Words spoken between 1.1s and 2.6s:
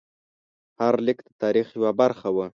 د تاریخ یوه برخه وه.